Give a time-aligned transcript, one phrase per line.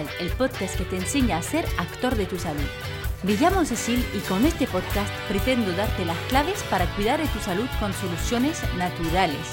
[0.00, 2.64] el podcast que te enseña a ser actor de tu salud.
[3.22, 7.38] Me llamo Cecil y con este podcast pretendo darte las claves para cuidar de tu
[7.40, 9.46] salud con soluciones naturales.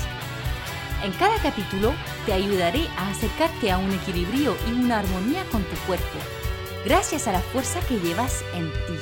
[1.04, 1.94] En cada capítulo
[2.26, 6.20] te ayudaré a acercarte a un equilibrio y una armonía con tu cuerpo,
[6.86, 8.98] gracias a la fuerza que llevas en ti.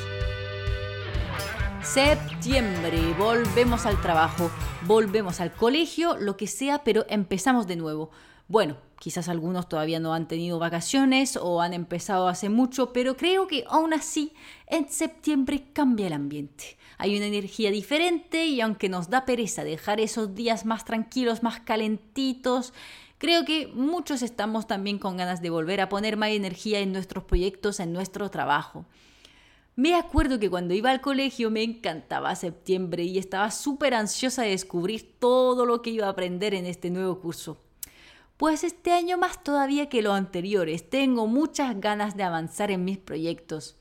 [1.84, 4.49] Septiembre, volvemos al trabajo,
[4.85, 8.12] volvemos al colegio, lo que sea, pero empezamos de nuevo.
[8.48, 13.48] Bueno, quizás algunos todavía no han tenido vacaciones o han empezado hace mucho, pero creo
[13.48, 14.34] que aún así
[14.68, 16.78] en septiembre cambia el ambiente.
[16.98, 21.60] Hay una energía diferente y aunque nos da pereza dejar esos días más tranquilos, más
[21.60, 22.74] calentitos,
[23.18, 27.24] creo que muchos estamos también con ganas de volver a poner más energía en nuestros
[27.24, 28.86] proyectos, en nuestro trabajo.
[29.76, 34.49] Me acuerdo que cuando iba al colegio me encantaba septiembre y estaba súper ansiosa de
[34.49, 37.62] descubrir todo lo que iba a aprender en este nuevo curso.
[38.38, 42.99] Pues este año más todavía que los anteriores, tengo muchas ganas de avanzar en mis
[42.99, 43.77] proyectos.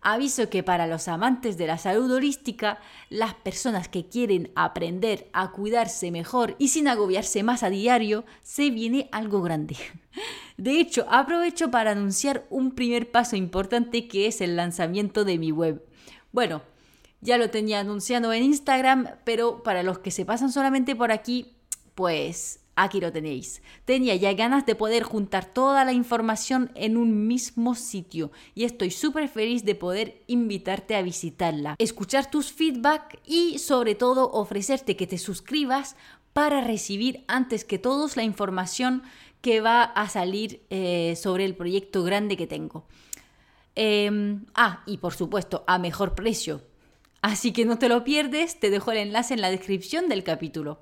[0.00, 5.52] Aviso que para los amantes de la salud holística, las personas que quieren aprender a
[5.52, 9.76] cuidarse mejor y sin agobiarse más a diario, se viene algo grande.
[10.56, 15.52] De hecho, aprovecho para anunciar un primer paso importante que es el lanzamiento de mi
[15.52, 15.84] web.
[16.32, 16.62] Bueno,
[17.20, 21.52] ya lo tenía anunciado en Instagram, pero para los que se pasan solamente por aquí,
[21.94, 23.60] pues Aquí lo tenéis.
[23.84, 28.90] Tenía ya ganas de poder juntar toda la información en un mismo sitio y estoy
[28.90, 35.06] súper feliz de poder invitarte a visitarla, escuchar tus feedback y sobre todo ofrecerte que
[35.06, 35.94] te suscribas
[36.32, 39.02] para recibir antes que todos la información
[39.42, 42.86] que va a salir eh, sobre el proyecto grande que tengo.
[43.74, 46.62] Em, ah, y por supuesto, a mejor precio.
[47.20, 50.80] Así que no te lo pierdes, te dejo el enlace en la descripción del capítulo.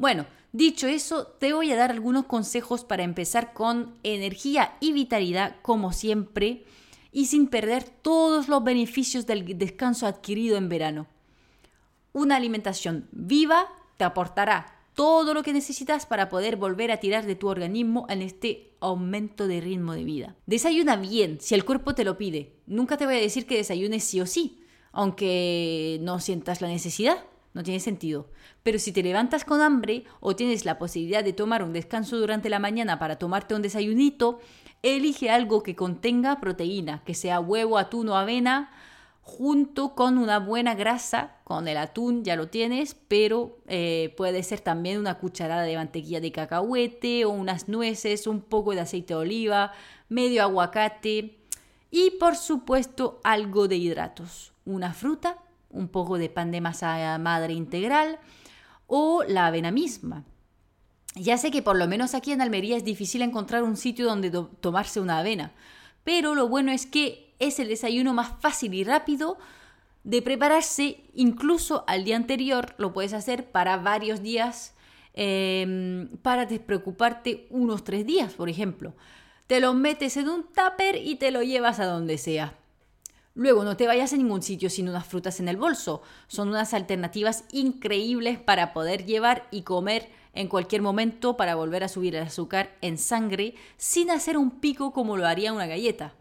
[0.00, 5.56] Bueno, dicho eso, te voy a dar algunos consejos para empezar con energía y vitalidad,
[5.60, 6.64] como siempre,
[7.12, 11.06] y sin perder todos los beneficios del descanso adquirido en verano.
[12.14, 13.68] Una alimentación viva
[13.98, 18.22] te aportará todo lo que necesitas para poder volver a tirar de tu organismo en
[18.22, 20.34] este aumento de ritmo de vida.
[20.46, 22.54] Desayuna bien si el cuerpo te lo pide.
[22.66, 27.22] Nunca te voy a decir que desayunes sí o sí, aunque no sientas la necesidad
[27.54, 28.28] no tiene sentido.
[28.62, 32.48] Pero si te levantas con hambre o tienes la posibilidad de tomar un descanso durante
[32.48, 34.40] la mañana para tomarte un desayunito,
[34.82, 38.70] elige algo que contenga proteína, que sea huevo, atún o avena,
[39.22, 44.60] junto con una buena grasa, con el atún ya lo tienes, pero eh, puede ser
[44.60, 49.20] también una cucharada de mantequilla de cacahuete o unas nueces, un poco de aceite de
[49.20, 49.72] oliva,
[50.08, 51.38] medio aguacate
[51.90, 55.36] y por supuesto algo de hidratos, una fruta
[55.70, 58.18] un poco de pan de masa madre integral
[58.86, 60.24] o la avena misma.
[61.14, 64.30] Ya sé que por lo menos aquí en Almería es difícil encontrar un sitio donde
[64.60, 65.52] tomarse una avena,
[66.04, 69.38] pero lo bueno es que es el desayuno más fácil y rápido
[70.04, 74.74] de prepararse, incluso al día anterior lo puedes hacer para varios días,
[75.14, 78.94] em, para despreocuparte unos tres días, por ejemplo.
[79.46, 82.59] Te lo metes en un tupper y te lo llevas a donde sea.
[83.34, 86.02] Luego, no te vayas a ningún sitio sin unas frutas en el bolso.
[86.26, 91.88] Son unas alternativas increíbles para poder llevar y comer en cualquier momento para volver a
[91.88, 96.14] subir el azúcar en sangre sin hacer un pico como lo haría una galleta.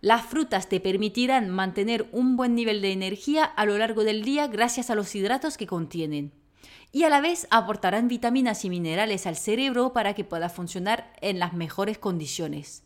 [0.00, 4.46] Las frutas te permitirán mantener un buen nivel de energía a lo largo del día
[4.46, 6.32] gracias a los hidratos que contienen.
[6.92, 11.40] Y a la vez aportarán vitaminas y minerales al cerebro para que pueda funcionar en
[11.40, 12.84] las mejores condiciones.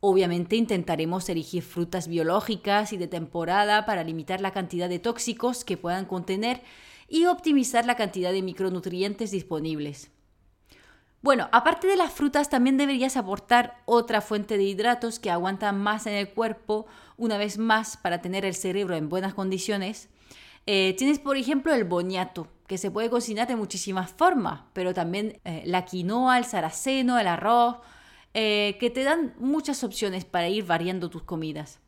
[0.00, 5.76] Obviamente intentaremos elegir frutas biológicas y de temporada para limitar la cantidad de tóxicos que
[5.76, 6.62] puedan contener
[7.06, 10.10] y optimizar la cantidad de micronutrientes disponibles.
[11.22, 16.06] Bueno, aparte de las frutas, también deberías aportar otra fuente de hidratos que aguantan más
[16.06, 16.86] en el cuerpo,
[17.18, 20.08] una vez más, para tener el cerebro en buenas condiciones.
[20.64, 25.40] Eh, tienes, por ejemplo, el boñato, que se puede cocinar de muchísimas formas, pero también
[25.44, 27.76] eh, la quinoa, el saraceno, el arroz,
[28.34, 31.80] eh, que te dan muchas opciones para ir variando tus comidas.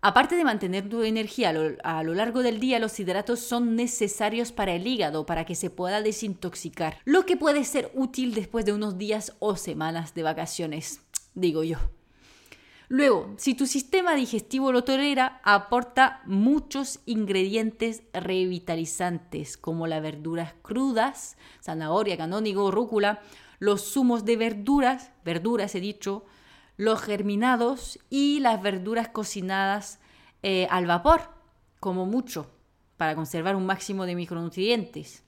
[0.00, 1.50] Aparte de mantener tu energía
[1.82, 5.70] a lo, largo del día, los hidratos son necesarios para el hígado, para que se
[5.70, 11.00] pueda desintoxicar, lo que puede ser útil después de unos días o semanas de vacaciones,
[11.34, 11.78] digo yo.
[12.90, 21.36] Luego, si tu sistema digestivo lo tolera, aporta muchos ingredientes revitalizantes, como las verduras crudas,
[21.60, 23.20] zanahoria, canónigo, rúcula,
[23.58, 26.24] los zumos de verduras, verduras he dicho,
[26.76, 29.98] los germinados y las verduras cocinadas
[30.42, 31.30] eh, al vapor,
[31.80, 32.50] como mucho,
[32.96, 35.24] para conservar un máximo de micronutrientes.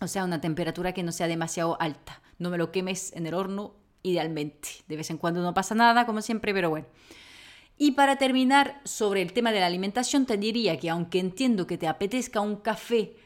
[0.00, 2.22] O sea, una temperatura que no sea demasiado alta.
[2.38, 4.68] No me lo quemes en el horno idealmente.
[4.88, 6.86] De vez en cuando no pasa nada, como siempre, pero bueno.
[7.76, 11.78] Y para terminar sobre el tema de la alimentación, te diría que aunque entiendo que
[11.78, 13.16] te apetezca un café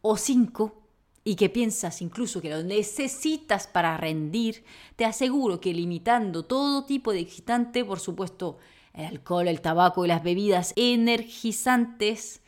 [0.00, 0.81] o cinco,
[1.24, 4.64] y que piensas incluso que lo necesitas para rendir,
[4.96, 8.58] te aseguro que limitando todo tipo de excitante, por supuesto
[8.92, 12.42] el alcohol, el tabaco y las bebidas energizantes,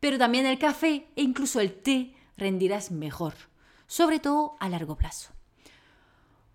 [0.00, 3.34] pero también el café e incluso el té, rendirás mejor,
[3.86, 5.32] sobre todo a largo plazo.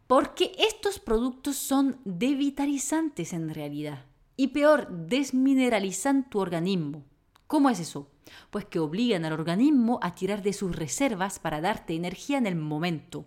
[0.08, 4.06] Porque estos productos son devitalizantes en realidad
[4.38, 7.04] y peor, desmineralizan tu organismo.
[7.48, 8.10] ¿Cómo es eso?
[8.50, 12.56] Pues que obligan al organismo a tirar de sus reservas para darte energía en el
[12.56, 13.26] momento,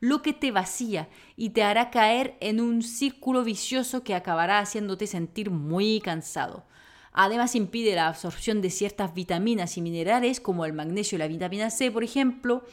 [0.00, 5.06] lo que te vacía y te hará caer en un círculo vicioso que acabará haciéndote
[5.06, 6.64] sentir muy cansado.
[7.12, 11.70] Además impide la absorción de ciertas vitaminas y minerales como el magnesio y la vitamina
[11.70, 12.64] C, por ejemplo,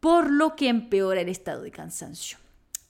[0.00, 2.38] por lo que empeora el estado de cansancio.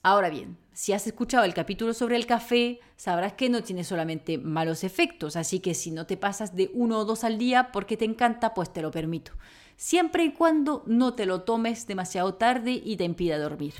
[0.03, 4.39] Ahora bien, si has escuchado el capítulo sobre el café, sabrás que no tiene solamente
[4.39, 7.97] malos efectos, así que si no te pasas de uno o dos al día porque
[7.97, 9.33] te encanta, pues te lo permito,
[9.75, 13.75] siempre y cuando no te lo tomes demasiado tarde y te impida dormir.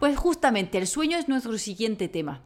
[0.00, 2.40] Pues justamente el sueño es nuestro siguiente tema.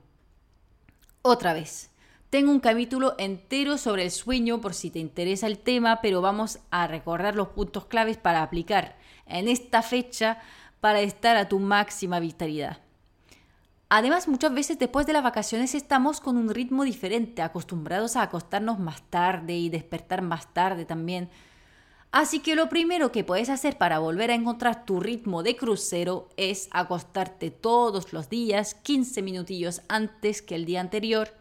[1.22, 1.92] Otra vez,
[2.30, 6.58] tengo un capítulo entero sobre el sueño por si te interesa el tema, pero vamos
[6.72, 8.96] a recordar los puntos claves para aplicar
[9.26, 10.38] en esta fecha
[10.80, 12.78] para estar a tu máxima vitalidad.
[13.88, 18.78] Además, muchas veces después de las vacaciones estamos con un ritmo diferente, acostumbrados a acostarnos
[18.78, 21.28] más tarde y despertar más tarde también.
[22.12, 26.28] Así que lo primero que puedes hacer para volver a encontrar tu ritmo de crucero
[26.36, 31.34] es acostarte todos los días 15 minutillos antes que el día anterior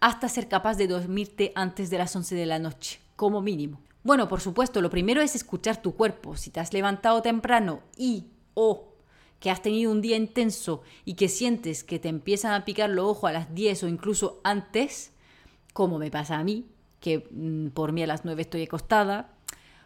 [0.00, 3.80] hasta ser capaz de dormirte antes de las 11 de la noche, como mínimo.
[4.02, 6.36] Bueno, por supuesto, lo primero es escuchar tu cuerpo.
[6.36, 8.26] Si te has levantado temprano y
[8.56, 8.88] o
[9.38, 13.04] que has tenido un día intenso y que sientes que te empiezan a picar los
[13.04, 15.12] ojos a las 10 o incluso antes,
[15.74, 16.66] como me pasa a mí,
[17.00, 19.34] que mm, por mí a las 9 estoy acostada,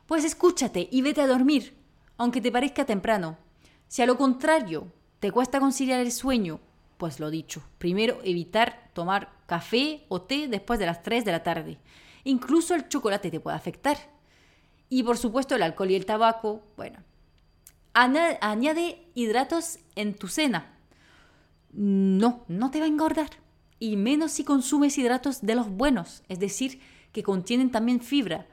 [0.06, 1.74] pues escúchate y vete a dormir,
[2.16, 3.36] aunque te parezca temprano.
[3.88, 4.86] Si a lo contrario
[5.18, 6.60] te cuesta conciliar el sueño,
[6.96, 11.42] pues lo dicho, primero evitar tomar café o té después de las 3 de la
[11.42, 11.78] tarde.
[12.24, 13.96] Incluso el chocolate te puede afectar.
[14.88, 16.98] Y por supuesto el alcohol y el tabaco, bueno,
[17.94, 20.76] añade hidratos en tu cena.
[21.72, 23.30] No, no te va a engordar.
[23.78, 26.80] Y menos si consumes hidratos de los buenos, es decir,
[27.12, 28.46] que contienen también fibra,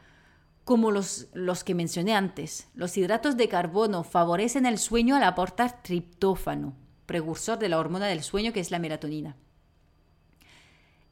[0.63, 2.68] como los, los que mencioné antes.
[2.74, 6.75] Los hidratos de carbono favorecen el sueño al aportar triptófano,
[7.06, 9.36] precursor de la hormona del sueño que es la melatonina.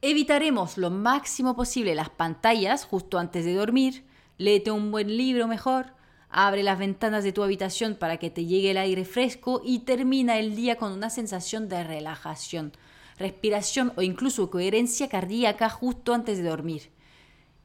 [0.02, 4.06] Evitaremos lo máximo posible las pantallas justo antes de dormir,
[4.38, 5.95] léete un buen libro mejor,
[6.38, 10.38] Abre las ventanas de tu habitación para que te llegue el aire fresco y termina
[10.38, 12.74] el día con una sensación de relajación,
[13.18, 16.92] respiración o incluso coherencia cardíaca justo antes de dormir.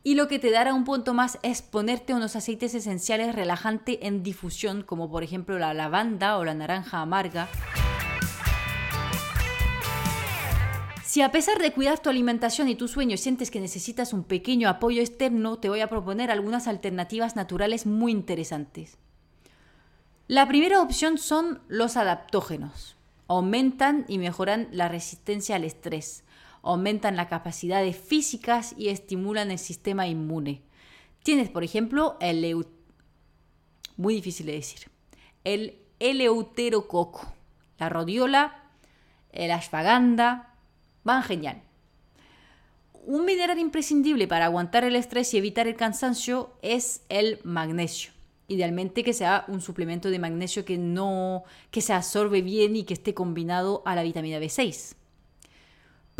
[0.04, 4.22] Y lo que te dará un punto más es ponerte unos aceites esenciales relajantes en
[4.22, 7.48] difusión, como por ejemplo la lavanda o la naranja amarga.
[11.10, 14.68] Si a pesar de cuidar tu alimentación y tu sueño sientes que necesitas un pequeño
[14.68, 18.96] apoyo externo, te voy a proponer algunas alternativas naturales muy interesantes.
[20.28, 22.96] La primera opción son los adaptógenos.
[23.26, 26.22] Aumentan y mejoran la resistencia al estrés,
[26.62, 30.62] aumentan las capacidades físicas y estimulan el sistema inmune.
[31.24, 32.68] Tienes, por ejemplo, el
[33.96, 34.88] muy difícil de decir,
[35.42, 37.32] el eleuterococo,
[37.78, 38.70] la rodiola,
[39.32, 40.49] el ashwagandha,
[41.04, 41.62] Van genial.
[43.06, 48.12] Un mineral imprescindible para aguantar el estrés y evitar el cansancio es el magnesio.
[48.46, 52.94] Idealmente que sea un suplemento de magnesio que no que se absorbe bien y que
[52.94, 54.96] esté combinado a la vitamina B6.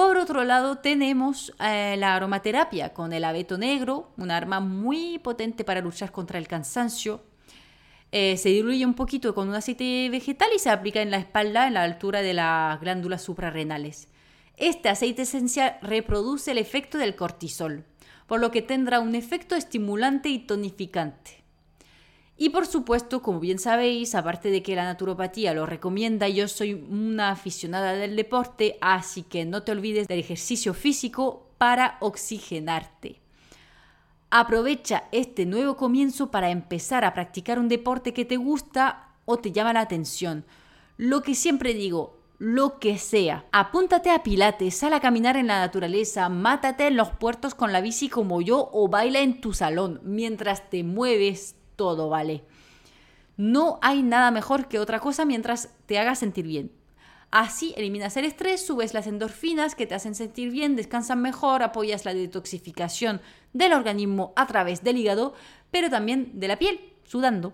[0.01, 5.63] Por otro lado, tenemos eh, la aromaterapia con el abeto negro, un arma muy potente
[5.63, 7.21] para luchar contra el cansancio.
[8.11, 11.67] Eh, se diluye un poquito con un aceite vegetal y se aplica en la espalda,
[11.67, 14.09] en la altura de las glándulas suprarrenales.
[14.61, 17.87] Este aceite esencial reproduce el efecto del cortisol,
[18.27, 21.43] por lo que tendrá un efecto estimulante y tonificante.
[22.37, 26.75] Y por supuesto, como bien sabéis, aparte de que la naturopatía lo recomienda, yo soy
[26.75, 33.19] una aficionada del deporte, así que no te olvides del ejercicio físico para oxigenarte.
[34.29, 39.53] Aprovecha este nuevo comienzo para empezar a practicar un deporte que te gusta o te
[39.53, 40.45] llama la atención.
[40.99, 43.45] Lo que siempre digo, lo que sea.
[43.53, 47.83] Apúntate a pilates, sal a caminar en la naturaleza, mátate en los puertos con la
[47.83, 50.01] bici como yo o baila en tu salón.
[50.05, 52.43] Mientras te mueves, todo vale.
[53.37, 56.73] No hay nada mejor que otra cosa mientras te haga sentir bien.
[57.31, 62.07] Así eliminas el estrés, subes las endorfinas que te hacen sentir bien, descansas mejor, apoyas
[62.07, 63.21] la detoxificación
[63.53, 65.35] del organismo a través del hígado,
[65.71, 67.53] pero también de la piel, sudando.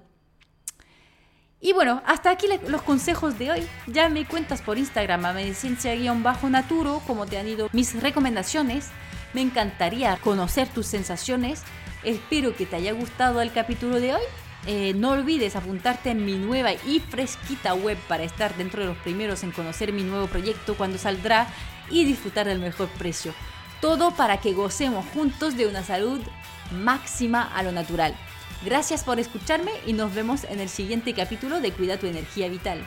[1.60, 3.66] Y bueno, hasta aquí los consejos de hoy.
[3.86, 8.88] Ya me cuentas por Instagram a mediciencia-naturo cómo te han ido mis recomendaciones.
[9.32, 11.62] Me encantaría conocer tus sensaciones.
[12.04, 14.22] Espero que te haya gustado el capítulo de hoy.
[14.66, 18.98] Eh, no olvides apuntarte en mi nueva y fresquita web para estar dentro de los
[18.98, 21.46] primeros en conocer mi nuevo proyecto cuando saldrá
[21.90, 23.32] y disfrutar del mejor precio.
[23.80, 26.20] Todo para que gocemos juntos de una salud
[26.72, 28.14] máxima a lo natural.
[28.64, 32.84] Gracias por escucharme y nos vemos en el siguiente capítulo de Cuida tu energía vital.